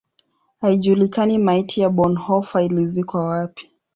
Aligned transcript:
Haijulikani 0.61 1.37
maiti 1.37 1.81
ya 1.81 1.89
Bonhoeffer 1.89 2.61
ilizikwa 2.65 3.27
wapi. 3.27 3.69